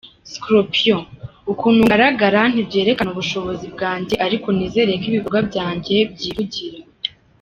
[0.33, 0.97] Scorpio:
[1.51, 6.77] Ukuntu ngaragara ntibyerekana ubushobozi bwanjye ariko nizere ko ibikorwa byanjye byivugira.